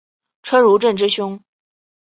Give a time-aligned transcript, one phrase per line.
[0.41, 1.43] 车汝震之兄。